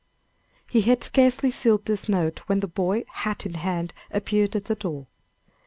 [0.71, 4.73] He had scarcely sealed this note, when the boy, hat in hand, appeared at the
[4.73, 5.05] door.